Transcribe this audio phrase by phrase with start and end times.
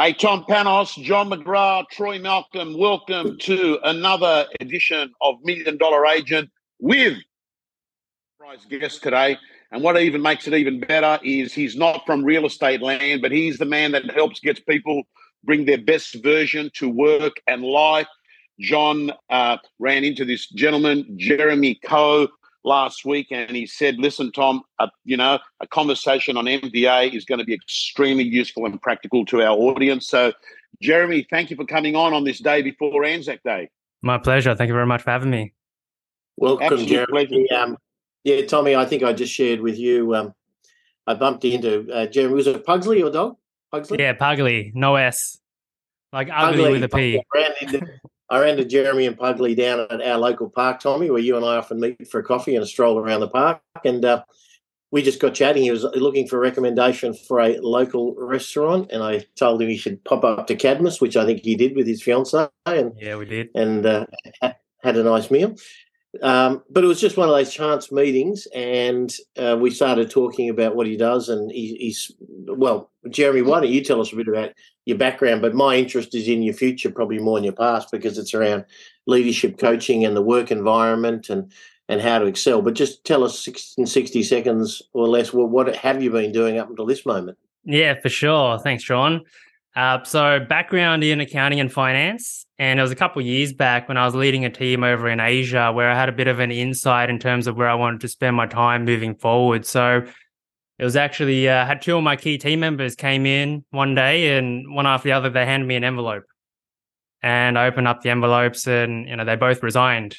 [0.00, 6.48] Hey, Tom Panos, John McGrath, Troy Malcolm, welcome to another edition of Million Dollar Agent
[6.78, 7.18] with
[8.38, 9.36] surprise guest today.
[9.70, 13.30] And what even makes it even better is he's not from real estate land, but
[13.30, 15.02] he's the man that helps get people
[15.44, 18.08] bring their best version to work and life.
[18.58, 22.26] John uh, ran into this gentleman, Jeremy Khoh,
[22.64, 27.24] last week, and he said, "Listen, Tom, uh, you know, a conversation on MDA is
[27.24, 30.32] going to be extremely useful and practical to our audience." So,
[30.80, 33.70] Jeremy, thank you for coming on on this day before Anzac Day.
[34.02, 34.54] My pleasure.
[34.54, 35.52] Thank you very much for having me.
[36.36, 37.50] Welcome, Absolute Jeremy.
[37.50, 37.76] Um,
[38.24, 40.14] yeah, Tommy, I think I just shared with you.
[40.14, 40.34] Um,
[41.06, 42.34] I bumped into uh, Jeremy.
[42.34, 43.36] Was it Pugsley, your dog?
[43.70, 43.98] Pugsley?
[43.98, 44.72] Yeah, Pugsley.
[44.74, 45.38] No S.
[46.12, 47.22] Like ugly Pugsley, with a P.
[48.30, 51.44] I ran to Jeremy and Pugsley down at our local park, Tommy, where you and
[51.44, 53.60] I often meet for a coffee and a stroll around the park.
[53.84, 54.22] And uh,
[54.92, 55.64] we just got chatting.
[55.64, 59.76] He was looking for a recommendation for a local restaurant, and I told him he
[59.76, 62.48] should pop up to Cadmus, which I think he did with his fiance.
[62.66, 64.06] And yeah, we did, and uh,
[64.40, 65.56] had a nice meal.
[66.22, 70.50] Um, but it was just one of those chance meetings, and uh, we started talking
[70.50, 71.28] about what he does.
[71.28, 72.10] And he, he's
[72.48, 74.50] well, Jeremy, why don't you tell us a bit about
[74.86, 75.40] your background?
[75.40, 78.64] But my interest is in your future, probably more in your past, because it's around
[79.06, 81.52] leadership coaching and the work environment and
[81.88, 82.60] and how to excel.
[82.60, 83.46] But just tell us
[83.78, 87.38] in sixty seconds or less, what, what have you been doing up until this moment?
[87.64, 88.58] Yeah, for sure.
[88.58, 89.22] Thanks, John.
[89.76, 93.96] Uh, so background in accounting and finance, and it was a couple years back when
[93.96, 96.50] I was leading a team over in Asia where I had a bit of an
[96.50, 99.64] insight in terms of where I wanted to spend my time moving forward.
[99.64, 100.04] So
[100.78, 104.36] it was actually uh, had two of my key team members came in one day,
[104.36, 106.24] and one after the other they handed me an envelope,
[107.22, 110.16] and I opened up the envelopes, and you know they both resigned.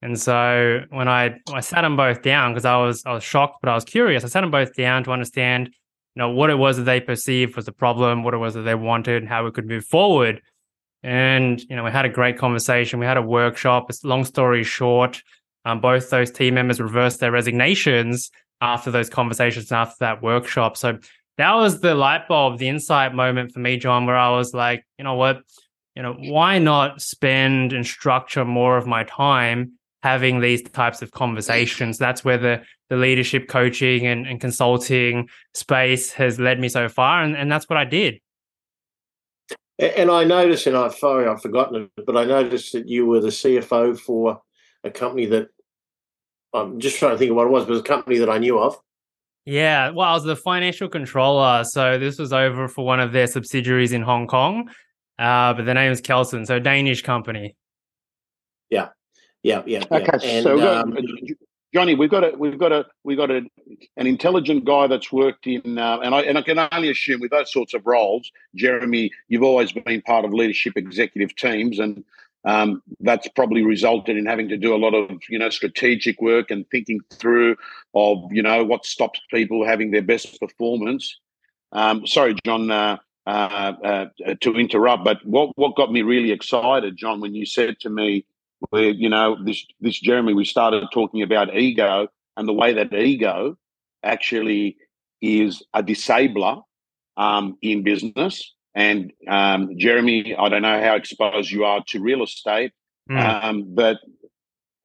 [0.00, 3.58] And so when I I sat them both down because I was I was shocked,
[3.62, 4.24] but I was curious.
[4.24, 5.72] I sat them both down to understand
[6.14, 8.62] you know what it was that they perceived was the problem, what it was that
[8.62, 10.42] they wanted, and how we could move forward.
[11.02, 13.00] And you know, we had a great conversation.
[13.00, 13.90] We had a workshop.
[14.04, 15.22] Long story short,
[15.64, 20.76] um, both those team members reversed their resignations after those conversations and after that workshop.
[20.76, 20.98] So
[21.38, 24.86] that was the light bulb, the insight moment for me, John, where I was like,
[24.98, 25.42] you know what,
[25.96, 29.72] you know, why not spend and structure more of my time
[30.02, 31.98] having these types of conversations.
[31.98, 37.22] That's where the the leadership coaching and, and consulting space has led me so far,
[37.22, 38.20] and, and that's what I did.
[39.78, 43.20] And I noticed, and I'm sorry I've forgotten it, but I noticed that you were
[43.20, 44.42] the CFO for
[44.84, 45.48] a company that
[46.52, 48.28] I'm just trying to think of what it was, but it was a company that
[48.28, 48.78] I knew of.
[49.46, 53.26] Yeah, well, I was the financial controller, so this was over for one of their
[53.26, 54.68] subsidiaries in Hong Kong,
[55.18, 57.56] uh, but the name is Kelson, so Danish company.
[58.68, 58.88] Yeah,
[59.42, 59.82] yeah, yeah.
[59.90, 60.28] Okay, yeah.
[60.28, 60.94] And, so um,
[61.72, 63.42] Johnny, we've got a we've got a we've got a,
[63.96, 67.30] an intelligent guy that's worked in, uh, and I and I can only assume with
[67.30, 72.04] those sorts of roles, Jeremy, you've always been part of leadership executive teams, and
[72.44, 76.50] um, that's probably resulted in having to do a lot of you know strategic work
[76.50, 77.56] and thinking through
[77.94, 81.18] of you know what stops people having their best performance.
[81.72, 82.70] Um, sorry, John.
[82.70, 84.06] Uh, uh, uh,
[84.40, 88.26] to interrupt, but what what got me really excited, John, when you said to me,
[88.70, 92.92] where you know this this Jeremy, we started talking about ego and the way that
[92.94, 93.56] ego
[94.02, 94.76] actually
[95.20, 96.60] is a disabler
[97.16, 98.54] um, in business.
[98.74, 102.72] And um, Jeremy, I don't know how exposed you are to real estate,
[103.10, 103.44] mm.
[103.44, 103.98] um, but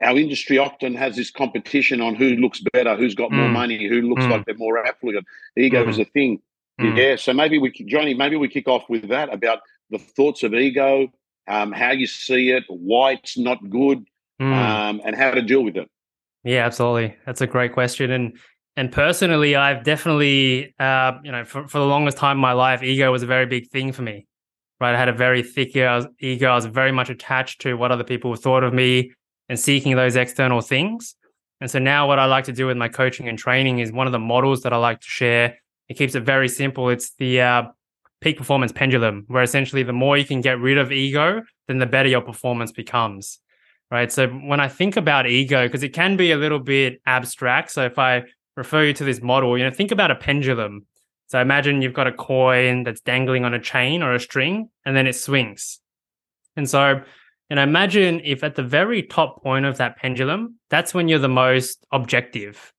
[0.03, 3.37] our industry often has this competition on who looks better, who's got mm.
[3.37, 4.29] more money, who looks mm.
[4.29, 5.25] like they're more affluent.
[5.57, 5.89] Ego mm.
[5.89, 6.39] is a thing.
[6.79, 6.97] Mm.
[6.97, 7.15] Yeah.
[7.15, 9.59] So maybe we, Johnny, maybe we kick off with that about
[9.89, 11.07] the thoughts of ego,
[11.47, 14.05] um, how you see it, why it's not good,
[14.41, 14.53] mm.
[14.53, 15.89] um, and how to deal with it.
[16.43, 17.15] Yeah, absolutely.
[17.25, 18.11] That's a great question.
[18.11, 18.37] And
[18.75, 22.83] and personally, I've definitely, uh, you know, for, for the longest time in my life,
[22.83, 24.27] ego was a very big thing for me.
[24.79, 26.47] Right, I had a very thick ego.
[26.47, 29.11] I was very much attached to what other people thought of me
[29.49, 31.15] and seeking those external things.
[31.59, 34.05] And so now, what I like to do with my coaching and training is one
[34.05, 35.57] of the models that I like to share.
[35.89, 36.89] It keeps it very simple.
[36.89, 37.63] It's the uh,
[38.21, 41.85] peak performance pendulum, where essentially the more you can get rid of ego, then the
[41.85, 43.39] better your performance becomes.
[43.89, 44.11] Right.
[44.11, 47.71] So when I think about ego, because it can be a little bit abstract.
[47.71, 48.23] So if I
[48.57, 50.85] refer you to this model, you know, think about a pendulum.
[51.27, 54.95] So imagine you've got a coin that's dangling on a chain or a string, and
[54.95, 55.79] then it swings.
[56.57, 57.01] And so,
[57.55, 61.29] know, imagine if at the very top point of that pendulum, that's when you're the
[61.29, 62.73] most objective.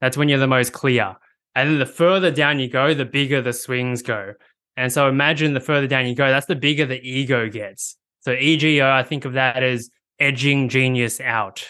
[0.00, 1.14] That's when you're the most clear.
[1.54, 4.34] And then the further down you go, the bigger the swings go.
[4.76, 7.96] And so imagine the further down you go, that's the bigger the ego gets.
[8.20, 11.66] So ego, I think of that as edging genius out,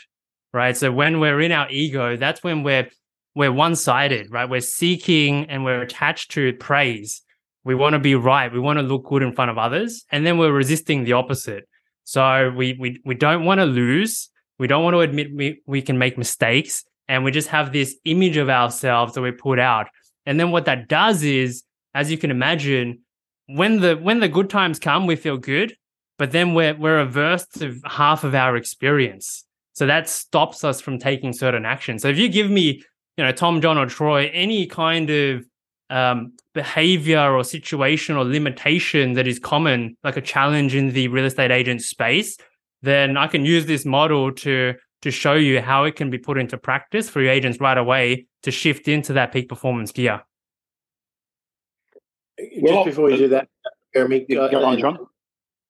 [0.53, 0.77] right?
[0.77, 2.89] So when we're in our ego, that's when we're
[3.37, 4.51] we're one-sided, right?
[4.51, 7.23] We're seeking and we're attached to praise.
[7.63, 8.53] We want to be right.
[8.53, 10.05] We want to look good in front of others.
[10.11, 11.69] And then we're resisting the opposite.
[12.05, 14.29] So we we we don't want to lose.
[14.59, 16.85] We don't want to admit we, we can make mistakes.
[17.09, 19.87] And we just have this image of ourselves that we put out.
[20.27, 21.63] And then what that does is,
[21.95, 23.01] as you can imagine,
[23.47, 25.75] when the when the good times come, we feel good,
[26.19, 29.45] but then we're we're averse to half of our experience.
[29.73, 32.03] So that stops us from taking certain actions.
[32.03, 32.83] So if you give me,
[33.17, 35.45] you know, Tom, John, or Troy, any kind of
[35.89, 41.25] um, behavior or situation or limitation that is common, like a challenge in the real
[41.25, 42.37] estate agent space,
[42.83, 46.39] then I can use this model to to show you how it can be put
[46.39, 50.23] into practice for your agents right away to shift into that peak performance gear.
[52.67, 53.49] Just before you do that,
[53.95, 55.07] Jeremy, uh, on, John.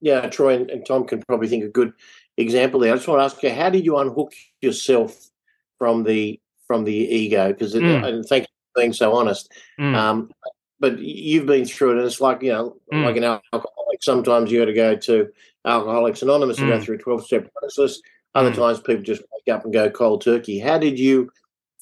[0.00, 1.92] Yeah, Troy and, and, Tom can probably think a good
[2.37, 2.92] example there.
[2.92, 5.31] I just want to ask you, how did you unhook yourself
[5.78, 7.48] from the from the ego?
[7.48, 8.06] Because mm.
[8.06, 9.52] and thank you for being so honest.
[9.78, 9.94] Mm.
[9.94, 10.31] Um,
[10.78, 13.04] but you've been through it, and it's like you know, mm.
[13.04, 14.02] like an alcoholic.
[14.02, 15.28] Sometimes you got to go to
[15.66, 16.82] Alcoholics Anonymous and go mm.
[16.82, 18.00] through a twelve step process.
[18.34, 18.56] Other mm.
[18.56, 20.58] times, people just wake up and go cold turkey.
[20.58, 21.31] How did you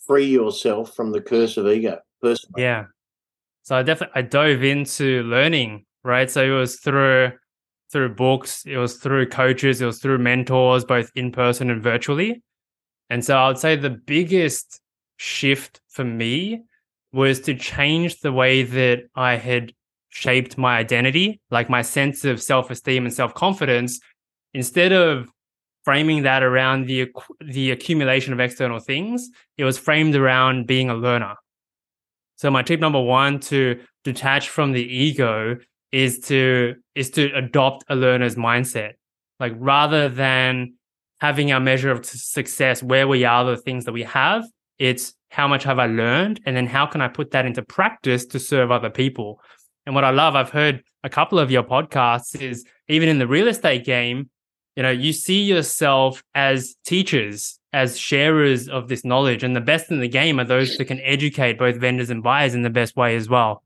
[0.06, 2.62] free yourself from the curse of ego personally?
[2.62, 2.86] Yeah.
[3.68, 6.30] So I definitely I dove into learning, right?
[6.30, 7.32] So it was through
[7.92, 12.42] through books, it was through coaches, it was through mentors, both in person and virtually.
[13.10, 14.80] And so I would say the biggest
[15.18, 16.62] shift for me
[17.12, 19.74] was to change the way that I had
[20.08, 24.00] shaped my identity, like my sense of self esteem and self confidence,
[24.54, 25.28] instead of
[25.84, 27.12] framing that around the
[27.44, 29.28] the accumulation of external things,
[29.58, 31.34] it was framed around being a learner.
[32.38, 35.58] So my tip number one to detach from the ego
[35.90, 38.92] is to is to adopt a learner's mindset.
[39.40, 40.74] Like rather than
[41.20, 44.44] having our measure of success where we are the things that we have,
[44.78, 48.24] it's how much have I learned and then how can I put that into practice
[48.26, 49.40] to serve other people.
[49.84, 53.26] And what I love, I've heard a couple of your podcasts is even in the
[53.26, 54.30] real estate game,
[54.76, 59.42] you know, you see yourself as teachers, as sharers of this knowledge.
[59.42, 62.54] And the best in the game are those that can educate both vendors and buyers
[62.54, 63.62] in the best way as well.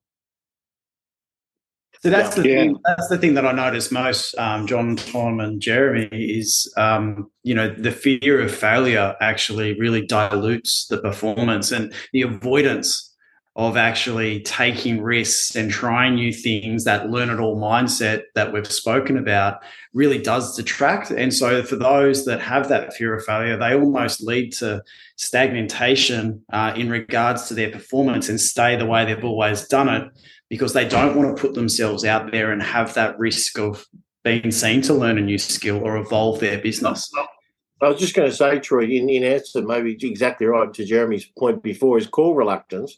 [2.03, 2.57] So that's the yeah.
[2.57, 7.31] thing, that's the thing that I notice most, um, John, Tom, and Jeremy is um,
[7.45, 13.12] you know the fear of failure actually really dilutes the performance and the avoidance
[13.55, 18.71] of actually taking risks and trying new things, that learn it all mindset that we've
[18.71, 19.63] spoken about
[19.93, 21.11] really does detract.
[21.11, 24.83] And so, for those that have that fear of failure, they almost lead to
[25.17, 30.11] stagnation uh, in regards to their performance and stay the way they've always done it
[30.49, 33.87] because they don't want to put themselves out there and have that risk of
[34.25, 37.11] being seen to learn a new skill or evolve their business.
[37.83, 41.27] I was just going to say, Troy, in, in answer, maybe exactly right to Jeremy's
[41.37, 42.97] point before, is call reluctance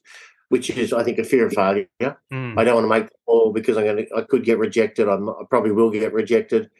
[0.54, 1.88] which is, I think, a fear of failure.
[2.00, 2.56] Mm.
[2.56, 5.08] I don't want to make the call because I'm going to, I could get rejected.
[5.08, 6.70] I'm, i probably will get rejected.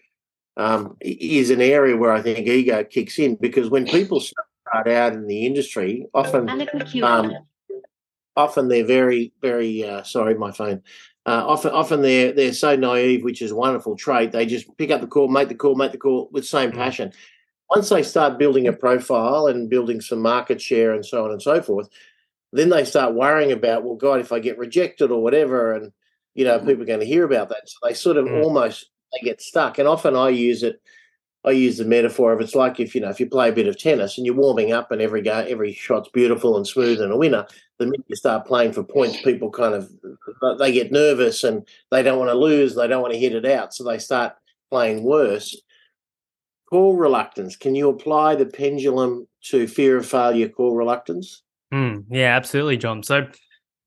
[0.56, 5.14] Um, is an area where I think ego kicks in because when people start out
[5.14, 6.48] in the industry, often,
[7.02, 7.32] um,
[8.36, 10.80] often they're very, very uh, sorry, my phone.
[11.26, 14.30] Uh, often, often they're they're so naive, which is a wonderful trait.
[14.30, 16.76] They just pick up the call, make the call, make the call with same mm.
[16.76, 17.12] passion.
[17.70, 21.42] Once they start building a profile and building some market share and so on and
[21.42, 21.88] so forth,
[22.54, 25.92] then they start worrying about, well, God, if I get rejected or whatever, and
[26.34, 26.66] you know, mm.
[26.66, 27.68] people are going to hear about that.
[27.68, 28.42] So they sort of mm.
[28.42, 29.78] almost they get stuck.
[29.78, 30.80] And often I use it.
[31.46, 33.66] I use the metaphor of it's like if you know if you play a bit
[33.68, 37.12] of tennis and you're warming up and every go every shot's beautiful and smooth and
[37.12, 37.46] a winner.
[37.78, 39.90] The minute you start playing for points, people kind of
[40.58, 42.74] they get nervous and they don't want to lose.
[42.74, 44.34] They don't want to hit it out, so they start
[44.70, 45.60] playing worse.
[46.70, 47.56] Call reluctance.
[47.56, 50.48] Can you apply the pendulum to fear of failure?
[50.48, 51.43] Call reluctance.
[51.74, 53.02] Mm, yeah, absolutely, John.
[53.02, 53.26] So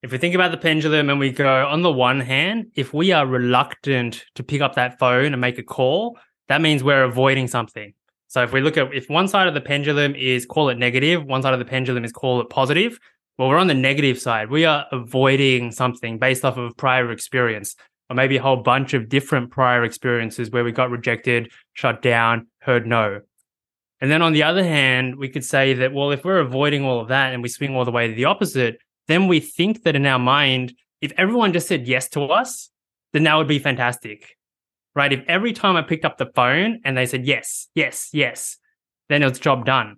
[0.04, 3.14] if we think about the pendulum and we go on the one hand, if we
[3.14, 7.48] are reluctant to pick up that phone and make a call, that means we're avoiding
[7.48, 7.94] something.
[8.28, 11.24] So if we look at if one side of the pendulum is call it negative,
[11.24, 13.00] one side of the pendulum is call it positive.
[13.38, 14.50] Well, we're on the negative side.
[14.50, 17.78] We are avoiding something based off of prior experience,
[18.10, 22.48] or maybe a whole bunch of different prior experiences where we got rejected, shut down,
[22.60, 23.22] heard no.
[24.00, 27.00] And then on the other hand, we could say that, well, if we're avoiding all
[27.00, 29.96] of that and we swing all the way to the opposite, then we think that
[29.96, 32.70] in our mind, if everyone just said yes to us,
[33.14, 34.38] then that would be fantastic.
[34.96, 35.14] Right?
[35.14, 38.58] If every time I picked up the phone and they said yes, yes, yes,
[39.10, 39.98] then it's job done.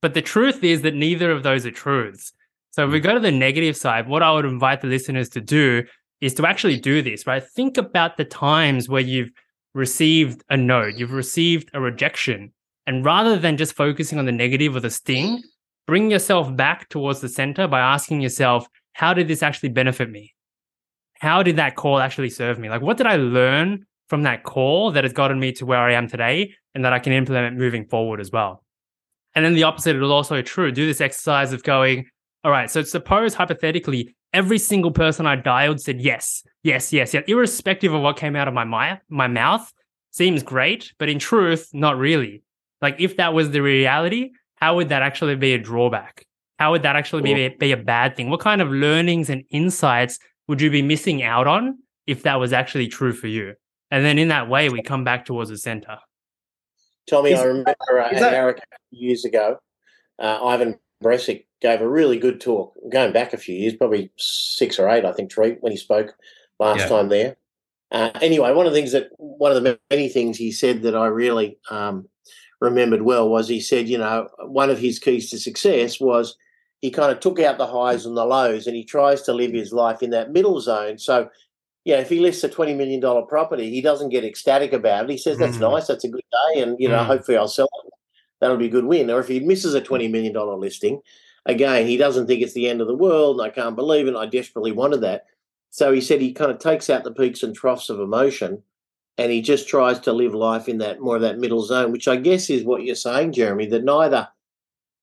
[0.00, 2.32] But the truth is that neither of those are truths.
[2.72, 3.04] So if we hmm.
[3.04, 5.84] go to the negative side, what I would invite the listeners to do
[6.20, 7.42] is to actually do this, right?
[7.42, 9.30] Think about the times where you've
[9.74, 12.52] received a no, you've received a rejection,
[12.86, 15.42] and rather than just focusing on the negative or the sting,
[15.86, 20.34] bring yourself back towards the center by asking yourself, how did this actually benefit me?
[21.22, 22.68] how did that call actually serve me?
[22.68, 25.92] Like, what did I learn from that call that has gotten me to where I
[25.92, 28.64] am today and that I can implement moving forward as well?
[29.36, 30.72] And then the opposite is also true.
[30.72, 32.06] Do this exercise of going,
[32.42, 37.22] all right, so suppose hypothetically, every single person I dialed said yes, yes, yes, yes,
[37.28, 39.72] irrespective of what came out of my, my, my mouth.
[40.10, 42.42] Seems great, but in truth, not really.
[42.82, 46.26] Like, if that was the reality, how would that actually be a drawback?
[46.58, 48.28] How would that actually be, be a bad thing?
[48.28, 52.52] What kind of learnings and insights would you be missing out on if that was
[52.52, 53.54] actually true for you?
[53.90, 55.98] And then in that way, we come back towards the center.
[57.08, 58.58] Tommy, is, I remember uh, that- AREC
[58.90, 59.58] years ago,
[60.18, 64.78] uh, Ivan Bresic gave a really good talk, going back a few years, probably six
[64.78, 66.14] or eight, I think, Treat, when he spoke
[66.58, 66.88] last yeah.
[66.88, 67.36] time there.
[67.90, 70.96] Uh, anyway, one of the things that, one of the many things he said that
[70.96, 72.08] I really um,
[72.62, 76.36] remembered well was he said, you know, one of his keys to success was
[76.80, 79.52] he kind of took out the highs and the lows and he tries to live
[79.52, 80.98] his life in that middle zone.
[80.98, 81.28] So,
[81.84, 85.10] yeah, if he lists a $20 million property, he doesn't get ecstatic about it.
[85.10, 85.72] He says, that's mm.
[85.72, 86.22] nice, that's a good
[86.54, 87.06] day, and, you know, mm.
[87.06, 87.92] hopefully I'll sell it.
[88.40, 89.10] That'll be a good win.
[89.10, 91.00] Or if he misses a $20 million listing,
[91.46, 94.16] again, he doesn't think it's the end of the world, and I can't believe it,
[94.16, 95.26] I desperately wanted that.
[95.70, 98.62] So he said he kind of takes out the peaks and troughs of emotion
[99.18, 102.08] and he just tries to live life in that more of that middle zone, which
[102.08, 104.28] I guess is what you're saying, Jeremy, that neither–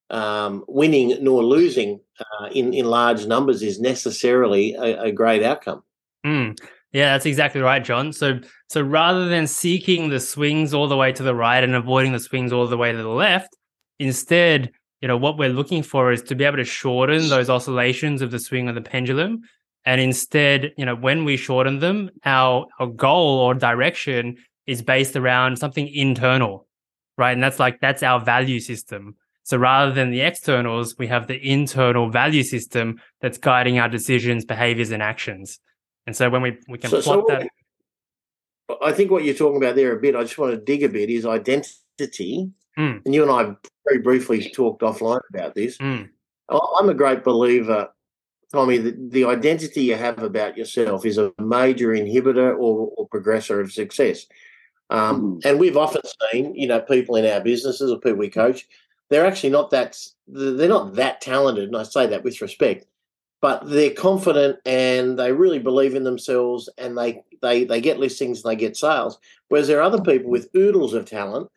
[0.09, 5.83] um, winning nor losing uh, in in large numbers is necessarily a, a great outcome.
[6.25, 6.57] Mm.
[6.91, 8.11] Yeah, that's exactly right, John.
[8.11, 8.39] So
[8.69, 12.19] so rather than seeking the swings all the way to the right and avoiding the
[12.19, 13.55] swings all the way to the left,
[13.99, 18.21] instead, you know, what we're looking for is to be able to shorten those oscillations
[18.21, 19.41] of the swing of the pendulum.
[19.85, 25.15] And instead, you know, when we shorten them, our, our goal or direction is based
[25.15, 26.67] around something internal,
[27.17, 27.31] right?
[27.31, 29.15] And that's like that's our value system.
[29.43, 34.45] So rather than the externals, we have the internal value system that's guiding our decisions,
[34.45, 35.59] behaviors, and actions.
[36.05, 37.47] And so when we, we can so, plot so that.
[38.83, 40.89] I think what you're talking about there a bit, I just want to dig a
[40.89, 42.51] bit, is identity.
[42.77, 43.01] Mm.
[43.03, 43.55] And you and I
[43.87, 45.77] very briefly talked offline about this.
[45.79, 46.09] Mm.
[46.49, 47.89] I'm a great believer,
[48.51, 53.61] Tommy, that the identity you have about yourself is a major inhibitor or, or progressor
[53.61, 54.25] of success.
[54.89, 55.45] Um, mm.
[55.45, 56.01] And we've often
[56.31, 58.65] seen, you know, people in our businesses or people we coach
[59.09, 62.85] they're actually not that they're not that talented, and I say that with respect,
[63.41, 68.43] but they're confident and they really believe in themselves, and they they they get listings
[68.43, 69.17] and they get sales.
[69.49, 71.49] Whereas there are other people with oodles of talent,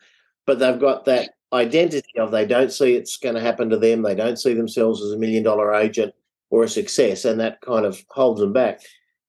[0.45, 4.01] but they've got that identity of they don't see it's going to happen to them.
[4.01, 6.13] They don't see themselves as a million dollar agent
[6.53, 8.79] or a success, and that kind of holds them back.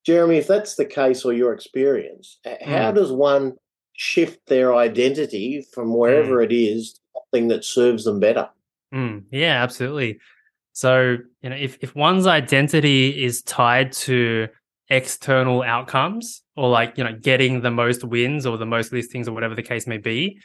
[0.05, 2.95] Jeremy, if that's the case or your experience, how mm.
[2.95, 3.55] does one
[3.95, 6.45] shift their identity from wherever mm.
[6.45, 8.51] it is to something that serves them better.
[8.93, 10.21] Mm, yeah, absolutely.
[10.73, 14.49] So, you know, if, if one's identity is tied to
[14.91, 19.33] external outcomes or like, you know, getting the most wins or the most listings or
[19.33, 20.39] whatever the case may be,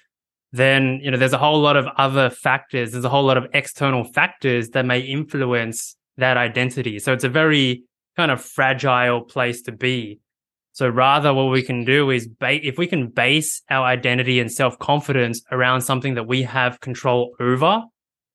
[0.53, 2.93] then, you know, there's a whole lot of other factors.
[2.93, 6.99] There's a whole lot of external factors that may influence that identity.
[6.99, 7.83] So it's a very
[8.15, 10.19] kind of fragile place to be.
[10.73, 14.51] So rather, what we can do is ba- if we can base our identity and
[14.51, 17.83] self confidence around something that we have control over,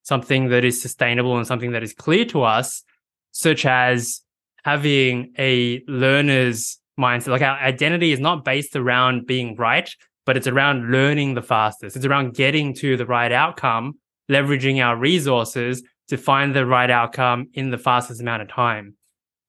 [0.03, 2.83] something that is sustainable and something that is clear to us,
[3.31, 4.21] such as
[4.65, 7.29] having a learner's mindset.
[7.29, 9.89] Like our identity is not based around being right,
[10.27, 11.97] but it's around learning the fastest.
[11.97, 13.95] It's around getting to the right outcome,
[14.31, 18.95] leveraging our resources to find the right outcome in the fastest amount of time.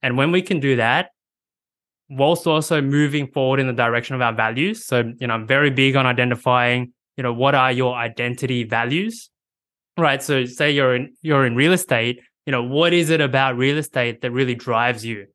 [0.02, 1.10] And when we can do that,
[2.10, 4.86] whilst also moving forward in the direction of our values.
[4.86, 9.30] So, you know, I'm very big on identifying, you know, what are your identity values?
[9.98, 10.22] Right.
[10.22, 13.78] So say you're in you're in real estate, you know, what is it about real
[13.78, 15.28] estate that really drives you?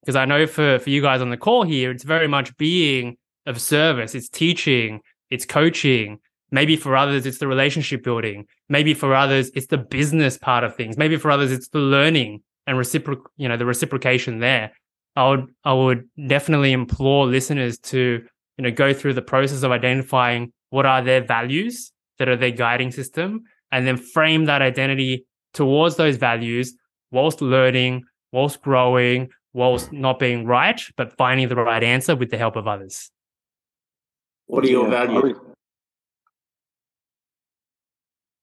[0.00, 3.16] Because I know for for you guys on the call here, it's very much being
[3.46, 6.18] of service, it's teaching, it's coaching.
[6.52, 8.46] Maybe for others, it's the relationship building.
[8.68, 10.98] Maybe for others, it's the business part of things.
[10.98, 14.70] Maybe for others, it's the learning and reciproc, you know, the reciprocation there.
[15.16, 18.22] I would I would definitely implore listeners to
[18.56, 22.50] you know go through the process of identifying what are their values that are their
[22.50, 26.74] guiding system and then frame that identity towards those values
[27.10, 32.38] whilst learning whilst growing whilst not being right but finding the right answer with the
[32.38, 33.10] help of others
[34.46, 35.36] what are your yeah, values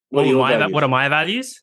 [0.09, 0.73] what, what, are, my, values?
[0.73, 1.61] what are my values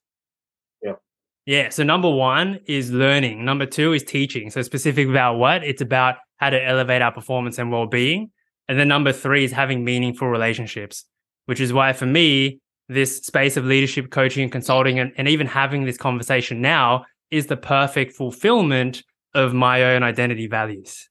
[1.46, 1.68] yeah.
[1.68, 3.44] So number one is learning.
[3.44, 4.50] Number two is teaching.
[4.50, 5.62] So specific about what?
[5.62, 8.30] It's about how to elevate our performance and well-being.
[8.68, 11.04] And then number three is having meaningful relationships,
[11.46, 15.46] which is why for me, this space of leadership coaching and consulting and, and even
[15.46, 19.02] having this conversation now is the perfect fulfillment
[19.34, 21.08] of my own identity values.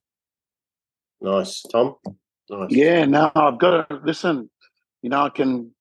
[1.22, 1.96] Nice, Tom.
[2.50, 2.72] Nice.
[2.72, 4.50] Yeah, no, I've got to listen.
[5.02, 5.75] You know, I can.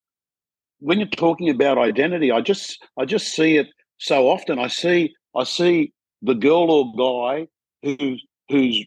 [0.85, 4.59] When you're talking about identity, I just, I just see it so often.
[4.59, 7.47] I see, I see the girl or guy
[7.83, 8.85] who's, who's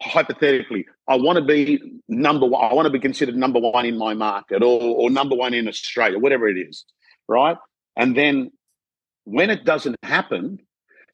[0.00, 1.78] hypothetically, I want to be
[2.08, 2.64] number one.
[2.64, 5.68] I want to be considered number one in my market, or, or number one in
[5.68, 6.86] Australia, whatever it is,
[7.28, 7.58] right?
[7.96, 8.50] And then
[9.24, 10.58] when it doesn't happen,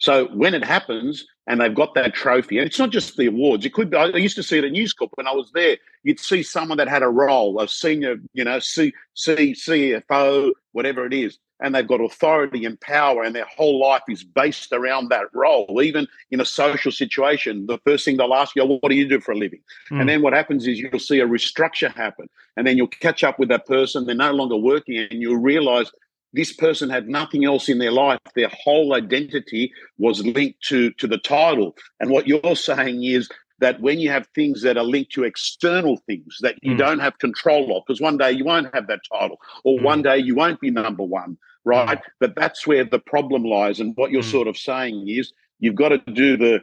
[0.03, 3.65] so when it happens and they've got that trophy, and it's not just the awards,
[3.65, 5.77] it could be, I used to see it at News Corp when I was there.
[6.03, 11.07] You'd see someone that had a role, a senior, you know, C, C, CFO, whatever
[11.07, 15.11] it is, and they've got authority and power, and their whole life is based around
[15.11, 15.81] that role.
[15.81, 19.09] Even in a social situation, the first thing they'll ask you, oh, What do you
[19.09, 19.61] do for a living?
[19.93, 20.01] Mm.
[20.01, 23.39] And then what happens is you'll see a restructure happen, and then you'll catch up
[23.39, 24.05] with that person.
[24.05, 25.93] They're no longer working, and you'll realize
[26.33, 28.19] this person had nothing else in their life.
[28.35, 31.77] Their whole identity was linked to, to the title.
[32.01, 35.99] And what you're saying is that when you have things that are linked to external
[36.07, 36.79] things that you mm.
[36.79, 39.83] don't have control of, because one day you won't have that title, or mm.
[39.83, 41.99] one day you won't be number one, right?
[41.99, 42.03] Mm.
[42.19, 43.79] But that's where the problem lies.
[43.79, 44.31] And what you're hmm.
[44.31, 46.61] sort of saying is you've got to do the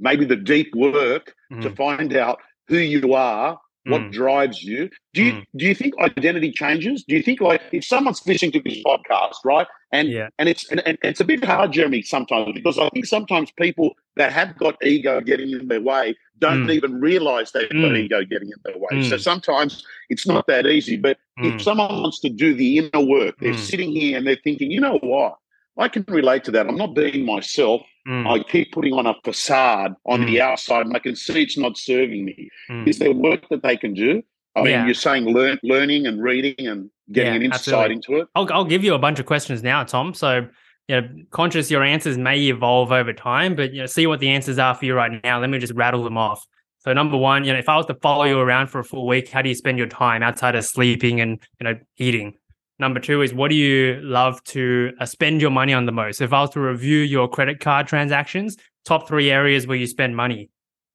[0.00, 1.74] maybe the deep work to hmm.
[1.74, 4.12] find out who you are what mm.
[4.12, 5.44] drives you do you mm.
[5.56, 9.36] do you think identity changes do you think like if someone's listening to this podcast
[9.44, 10.28] right and yeah.
[10.38, 13.94] and it's and, and, it's a bit hard jeremy sometimes because i think sometimes people
[14.16, 16.72] that have got ego getting in their way don't mm.
[16.72, 17.98] even realize they've got mm.
[17.98, 19.20] ego getting in their way so mm.
[19.20, 21.60] sometimes it's not that easy but if mm.
[21.60, 24.98] someone wants to do the inner work they're sitting here and they're thinking you know
[25.02, 25.36] what
[25.78, 26.66] I can relate to that.
[26.66, 27.82] I'm not being myself.
[28.06, 28.28] Mm.
[28.28, 30.26] I keep putting on a facade on mm.
[30.26, 32.48] the outside, and I can see it's not serving me.
[32.70, 32.88] Mm.
[32.88, 34.22] Is there work that they can do?
[34.56, 34.78] I yeah.
[34.78, 37.94] mean, you're saying learn, learning and reading and getting yeah, an insight absolutely.
[37.94, 38.28] into it.
[38.34, 40.14] I'll, I'll give you a bunch of questions now, Tom.
[40.14, 40.48] So,
[40.88, 44.30] you know, conscious your answers may evolve over time, but you know, see what the
[44.30, 45.38] answers are for you right now.
[45.40, 46.44] Let me just rattle them off.
[46.78, 49.06] So, number one, you know, if I was to follow you around for a full
[49.06, 52.34] week, how do you spend your time outside of sleeping and you know eating?
[52.80, 56.20] Number two is what do you love to uh, spend your money on the most?
[56.20, 60.16] If I was to review your credit card transactions, top three areas where you spend
[60.16, 60.50] money.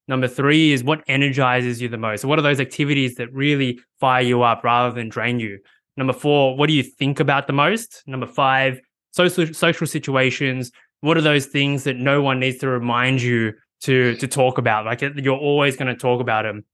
[0.08, 2.22] Number three is what energizes you the most.
[2.22, 5.60] So what are those activities that really fire you up rather than drain you?
[5.96, 8.04] Number four, what do you think about the most?
[8.08, 8.80] Number five,
[9.12, 10.72] social social situations.
[11.02, 14.86] What are those things that no one needs to remind you to to talk about?
[14.86, 16.66] Like you're always going to talk about them.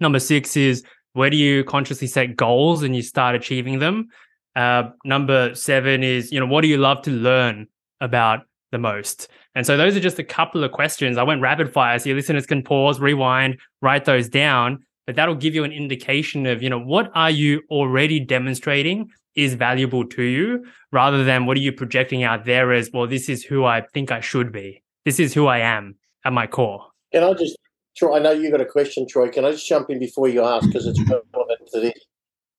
[0.00, 4.08] Number six is where do you consciously set goals and you start achieving them?
[4.56, 7.66] Uh, number seven is, you know, what do you love to learn
[8.00, 8.40] about
[8.72, 9.28] the most?
[9.54, 11.16] And so those are just a couple of questions.
[11.16, 14.84] I went rapid fire, so your listeners can pause, rewind, write those down.
[15.06, 19.54] But that'll give you an indication of, you know, what are you already demonstrating is
[19.54, 23.42] valuable to you, rather than what are you projecting out there as, well, this is
[23.42, 24.82] who I think I should be.
[25.04, 26.84] This is who I am at my core.
[27.12, 27.56] Can I just,
[27.96, 28.16] Troy?
[28.16, 29.30] I know you got a question, Troy.
[29.30, 31.94] Can I just jump in before you ask because it's relevant to this?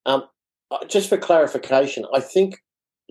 [0.06, 0.24] Um,
[0.88, 2.64] just for clarification, I think,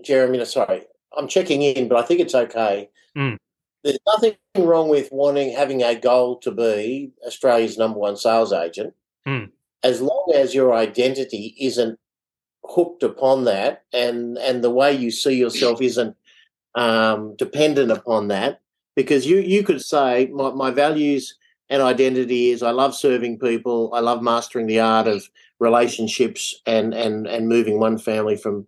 [0.03, 0.83] Jeremy, sorry,
[1.17, 2.89] I'm checking in, but I think it's okay.
[3.17, 3.37] Mm.
[3.83, 8.93] There's nothing wrong with wanting having a goal to be Australia's number one sales agent,
[9.27, 9.49] mm.
[9.83, 11.97] as long as your identity isn't
[12.65, 16.15] hooked upon that, and and the way you see yourself isn't
[16.75, 18.61] um, dependent upon that.
[18.95, 21.35] Because you you could say my, my values
[21.69, 26.93] and identity is I love serving people, I love mastering the art of relationships and
[26.93, 28.65] and and moving one family from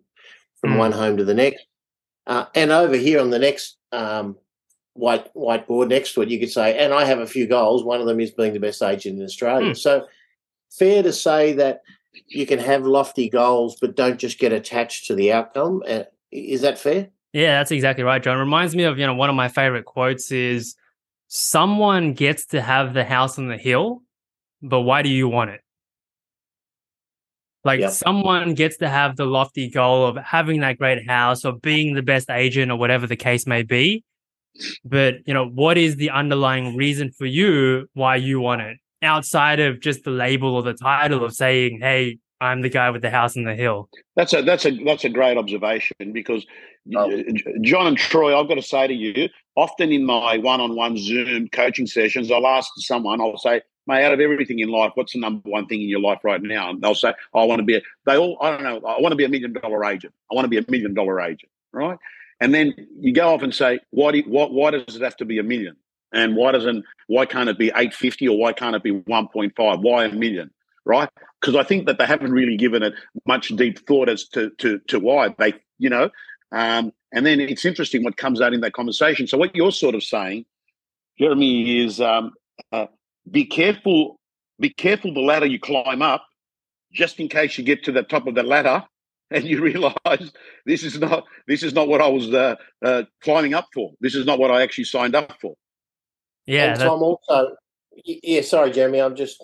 [0.60, 0.78] from mm.
[0.78, 1.66] one home to the next.
[2.28, 4.38] Uh, and over here on the next um,
[4.94, 7.84] white whiteboard next to it, you could say, and I have a few goals.
[7.84, 9.72] One of them is being the best agent in Australia.
[9.72, 9.78] Mm.
[9.78, 10.06] So
[10.72, 11.82] fair to say that
[12.28, 15.82] you can have lofty goals, but don't just get attached to the outcome.
[15.88, 17.10] Uh, is that fair?
[17.34, 18.38] Yeah, that's exactly right, John.
[18.38, 20.76] Reminds me of you know one of my favorite quotes is,
[21.28, 24.04] "Someone gets to have the house on the hill,
[24.62, 25.62] but why do you want it?"
[27.64, 27.92] Like yep.
[27.92, 32.02] someone gets to have the lofty goal of having that great house or being the
[32.02, 34.04] best agent or whatever the case may be.
[34.84, 39.60] But, you know, what is the underlying reason for you why you want it outside
[39.60, 43.12] of just the label or the title of saying, Hey, I'm the guy with the
[43.12, 43.88] house on the hill.
[44.16, 46.46] That's a that's a that's a great observation because
[46.96, 47.24] oh.
[47.62, 51.86] John and Troy, I've got to say to you, often in my one-on-one Zoom coaching
[51.86, 55.50] sessions, I'll ask someone, I'll say, mate, out of everything in life, what's the number
[55.50, 56.70] one thing in your life right now?
[56.70, 59.12] And they'll say, I want to be, a, they all, I don't know, I want
[59.12, 60.14] to be a million dollar agent.
[60.32, 61.98] I want to be a million dollar agent, right?
[62.40, 65.26] And then you go off and say, why, do, why, why does it have to
[65.26, 65.76] be a million?
[66.14, 69.82] And why doesn't, why can't it be 850 or why can't it be 1.5?
[69.82, 70.52] Why a million?
[70.86, 71.10] Right?
[71.40, 72.94] Because I think that they haven't really given it
[73.26, 76.10] much deep thought as to, to, to why they, you know,
[76.52, 79.28] um, and then it's interesting what comes out in that conversation.
[79.28, 80.46] So what you're sort of saying
[81.22, 82.34] Jeremy, is um,
[83.30, 84.20] be careful.
[84.60, 86.26] Be careful the ladder you climb up,
[86.92, 88.84] just in case you get to the top of the ladder
[89.32, 90.32] and you realise
[90.66, 93.92] this is not this is not what I was uh, uh, climbing up for.
[94.02, 95.56] This is not what I actually signed up for.
[96.46, 97.56] Yeah, and Tom also.
[98.04, 99.00] Yeah, sorry, Jeremy.
[99.00, 99.42] I'm just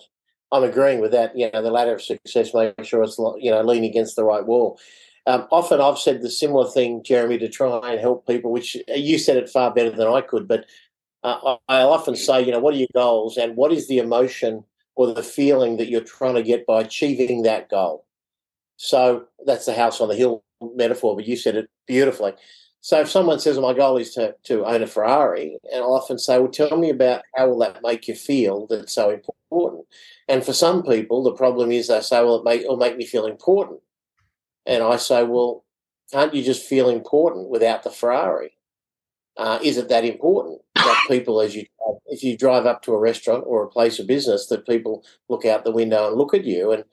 [0.52, 1.38] I'm agreeing with that.
[1.38, 4.46] You know, the ladder of success, make sure it's you know leaning against the right
[4.46, 4.78] wall.
[5.26, 9.18] Um, often I've said the similar thing, Jeremy, to try and help people, which you
[9.18, 10.48] said it far better than I could.
[10.48, 10.66] But
[11.24, 14.64] uh, I often say, you know, what are your goals and what is the emotion
[14.96, 18.06] or the feeling that you're trying to get by achieving that goal?
[18.78, 20.44] So that's the house on the hill
[20.76, 22.34] metaphor, but you said it beautifully.
[22.82, 25.94] So if someone says, well, my goal is to, to own a Ferrari, and I'll
[25.94, 29.86] often say, well, tell me about how will that make you feel that's so important?
[30.28, 33.06] And for some people, the problem is they say, well, it make, it'll make me
[33.06, 33.82] feel important.
[34.66, 35.66] And I say, well,
[36.12, 38.52] can't you just feel important without the Ferrari?
[39.38, 41.66] Uh, is it that important that people, as you
[42.08, 45.46] if you drive up to a restaurant or a place of business, that people look
[45.46, 46.84] out the window and look at you, and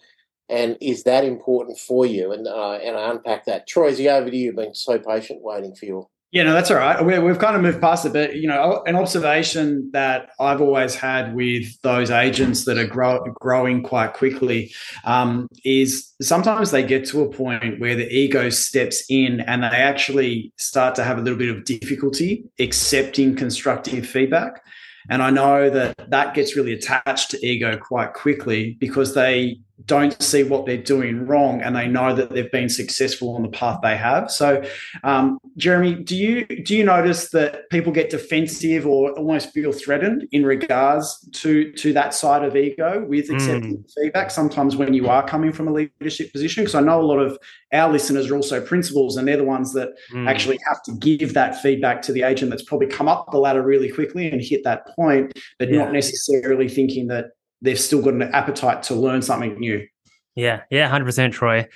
[0.48, 2.32] and is that important for you?
[2.32, 3.66] And uh, and I unpack that.
[3.66, 4.52] Troy, over to you?
[4.52, 6.08] Been so patient waiting for you.
[6.34, 7.00] Yeah, no, that's all right.
[7.00, 10.96] we have kind of moved past it, but you know, an observation that I've always
[10.96, 17.06] had with those agents that are grow, growing quite quickly um, is sometimes they get
[17.10, 21.20] to a point where the ego steps in and they actually start to have a
[21.20, 24.60] little bit of difficulty accepting constructive feedback.
[25.08, 30.20] And I know that that gets really attached to ego quite quickly because they don't
[30.22, 33.80] see what they're doing wrong and they know that they've been successful on the path
[33.82, 34.62] they have so
[35.02, 40.26] um, jeremy do you do you notice that people get defensive or almost feel threatened
[40.30, 43.92] in regards to to that side of ego with accepting mm.
[43.96, 47.18] feedback sometimes when you are coming from a leadership position because i know a lot
[47.18, 47.36] of
[47.72, 50.28] our listeners are also principals and they're the ones that mm.
[50.28, 53.62] actually have to give that feedback to the agent that's probably come up the ladder
[53.62, 55.78] really quickly and hit that point but yeah.
[55.78, 59.86] not necessarily thinking that they've still got an appetite to learn something new.
[60.34, 61.68] Yeah, yeah, hundred percent, Troy.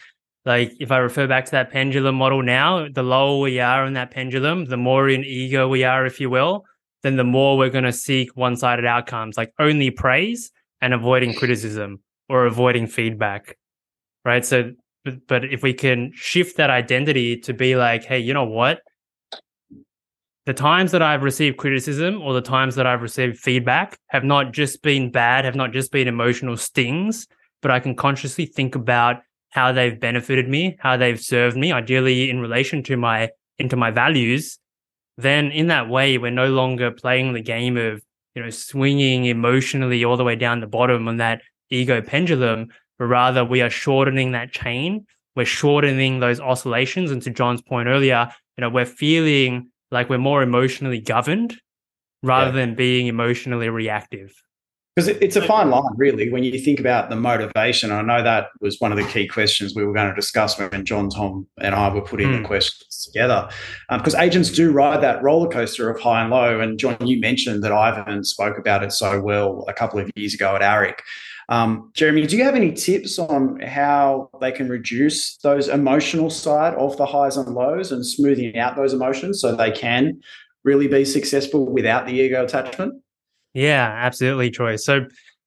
[0.45, 3.93] Like if I refer back to that pendulum model now, the lower we are in
[3.95, 6.65] that pendulum, the more in ego we are, if you will,
[7.03, 12.01] then the more we're going to seek one-sided outcomes, like only praise and avoiding criticism
[12.29, 13.59] or avoiding feedback,
[14.25, 14.45] right?
[14.45, 14.73] So,
[15.05, 18.81] but, but if we can shift that identity to be like, hey, you know what?
[20.49, 24.53] The times that I've received criticism or the times that I've received feedback have not
[24.53, 27.27] just been bad, have not just been emotional stings,
[27.61, 29.17] but I can consciously think about
[29.51, 33.91] how they've benefited me, how they've served me, ideally in relation to my into my
[33.91, 34.59] values.
[35.19, 38.03] Then in that way, we're no longer playing the game of
[38.35, 43.05] you know swinging emotionally all the way down the bottom on that ego pendulum, but
[43.05, 45.05] rather we are shortening that chain.
[45.37, 47.11] We're shortening those oscillations.
[47.11, 51.57] And to John's point earlier, you know, we're feeling like we're more emotionally governed
[52.23, 52.67] rather yeah.
[52.67, 54.35] than being emotionally reactive
[54.99, 58.49] because it's a fine line really when you think about the motivation i know that
[58.61, 61.75] was one of the key questions we were going to discuss when john tom and
[61.75, 62.33] i were putting mm.
[62.33, 62.47] the hmm.
[62.47, 63.49] questions together
[63.91, 67.21] because um, agents do ride that roller coaster of high and low and john you
[67.21, 70.99] mentioned that ivan spoke about it so well a couple of years ago at AREC
[71.49, 76.75] um, Jeremy, do you have any tips on how they can reduce those emotional side
[76.75, 80.21] of the highs and lows and smoothing out those emotions so they can
[80.65, 83.03] really be successful without the ego attachment?
[83.55, 84.77] Yeah, absolutely, Troy.
[84.77, 85.07] So, you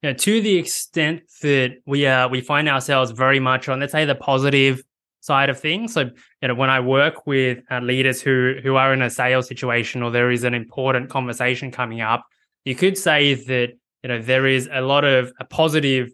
[0.10, 4.06] know, to the extent that we uh, we find ourselves very much on, let's say,
[4.06, 4.82] the positive
[5.20, 5.94] side of things.
[5.94, 6.10] So,
[6.42, 10.02] you know, when I work with uh, leaders who who are in a sales situation
[10.02, 12.26] or there is an important conversation coming up,
[12.66, 16.10] you could say that you know there is a lot of a positive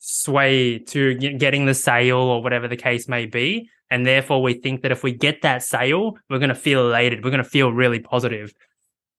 [0.00, 3.68] sway to getting the sale or whatever the case may be.
[3.90, 7.22] And therefore we think that if we get that sale we're going to feel elated.
[7.22, 8.52] We're going to feel really positive.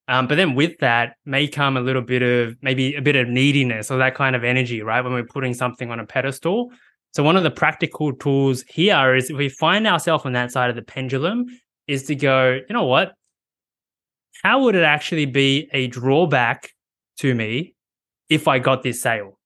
[0.08, 3.28] Um, but then with that may come a little bit of maybe a bit of
[3.28, 6.72] neediness or that kind of energy right when we're putting something on a pedestal.
[7.14, 10.70] So one of the practical tools here is if we find ourselves on that side
[10.70, 11.46] of the pendulum
[11.88, 13.14] is to go you know what?
[14.44, 16.72] How would it actually be a drawback
[17.20, 17.76] to me
[18.32, 19.38] if I got this sale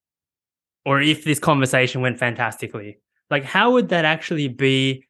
[0.86, 3.00] or if this conversation went fantastically.
[3.32, 5.04] Like, how would that actually be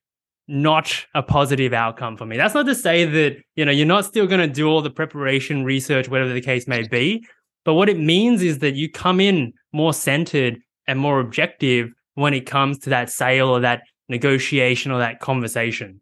[0.47, 2.37] not a positive outcome for me?
[2.37, 4.89] That's not to say that, you know, you're not still going to do all the
[4.89, 7.25] preparation, research, whatever the case may be.
[7.65, 12.33] But what it means is that you come in more centered and more objective when
[12.33, 15.99] it comes to that sale or that negotiation or that conversation.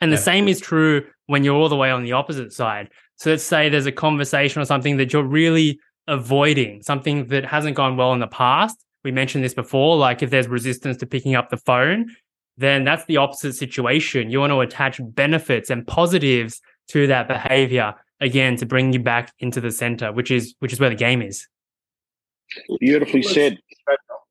[0.00, 2.88] And the same is true when you're all the way on the opposite side.
[3.16, 7.76] So let's say there's a conversation or something that you're really avoiding something that hasn't
[7.76, 8.84] gone well in the past.
[9.04, 12.14] We mentioned this before, like if there's resistance to picking up the phone,
[12.56, 14.30] then that's the opposite situation.
[14.30, 19.32] You want to attach benefits and positives to that behavior again to bring you back
[19.38, 21.46] into the center, which is which is where the game is.
[22.80, 23.58] Beautifully said.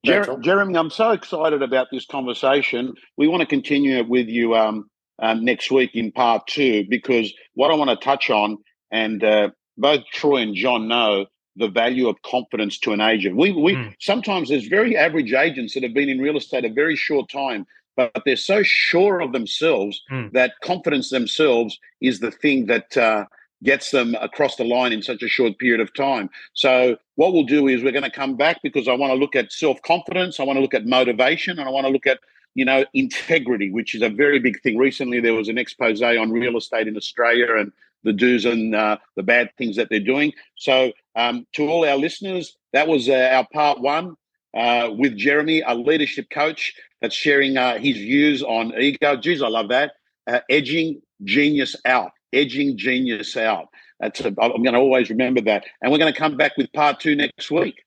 [0.03, 2.93] Jer- Jeremy, I'm so excited about this conversation.
[3.17, 7.31] We want to continue it with you um, um, next week in part two because
[7.53, 8.57] what I want to touch on,
[8.89, 13.35] and uh, both Troy and John know the value of confidence to an agent.
[13.35, 13.95] We, we mm.
[13.99, 17.67] sometimes there's very average agents that have been in real estate a very short time,
[17.97, 20.31] but they're so sure of themselves mm.
[20.31, 23.25] that confidence themselves is the thing that uh,
[23.63, 26.29] gets them across the line in such a short period of time.
[26.53, 29.35] So what we'll do is we're going to come back because I want to look
[29.35, 32.19] at self confidence, I want to look at motivation, and I want to look at
[32.55, 34.77] you know integrity, which is a very big thing.
[34.77, 37.71] Recently, there was an expose on real estate in Australia and
[38.03, 40.33] the do's and uh, the bad things that they're doing.
[40.57, 44.15] So, um, to all our listeners, that was uh, our part one
[44.55, 49.15] uh, with Jeremy, a leadership coach that's sharing uh, his views on ego.
[49.15, 49.93] Geez, I love that.
[50.27, 53.67] Uh, edging genius out, edging genius out.
[53.99, 55.65] That's a, I'm going to always remember that.
[55.81, 57.83] And we're going to come back with part two next week.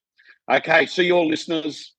[0.50, 1.94] Okay, see you all, listeners.